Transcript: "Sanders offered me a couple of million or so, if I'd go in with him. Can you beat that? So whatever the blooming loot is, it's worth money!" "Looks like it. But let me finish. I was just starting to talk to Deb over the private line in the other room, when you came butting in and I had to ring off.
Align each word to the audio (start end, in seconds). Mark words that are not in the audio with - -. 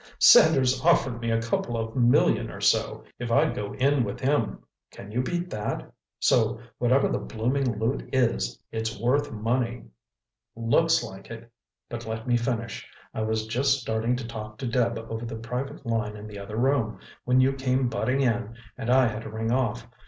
"Sanders 0.17 0.81
offered 0.81 1.21
me 1.21 1.29
a 1.29 1.39
couple 1.39 1.77
of 1.77 1.95
million 1.95 2.49
or 2.49 2.59
so, 2.59 3.03
if 3.19 3.31
I'd 3.31 3.53
go 3.53 3.75
in 3.75 4.03
with 4.03 4.19
him. 4.19 4.63
Can 4.89 5.11
you 5.11 5.21
beat 5.21 5.51
that? 5.51 5.93
So 6.17 6.59
whatever 6.79 7.07
the 7.07 7.19
blooming 7.19 7.77
loot 7.77 8.09
is, 8.11 8.59
it's 8.71 8.99
worth 8.99 9.31
money!" 9.31 9.85
"Looks 10.55 11.03
like 11.03 11.29
it. 11.29 11.51
But 11.87 12.07
let 12.07 12.27
me 12.27 12.35
finish. 12.35 12.89
I 13.13 13.21
was 13.21 13.45
just 13.45 13.79
starting 13.79 14.15
to 14.15 14.27
talk 14.27 14.57
to 14.57 14.67
Deb 14.67 14.97
over 14.97 15.23
the 15.23 15.35
private 15.37 15.85
line 15.85 16.15
in 16.15 16.25
the 16.25 16.39
other 16.39 16.57
room, 16.57 16.97
when 17.25 17.39
you 17.39 17.53
came 17.53 17.87
butting 17.87 18.21
in 18.21 18.55
and 18.79 18.89
I 18.89 19.05
had 19.05 19.21
to 19.21 19.29
ring 19.29 19.51
off. 19.51 19.87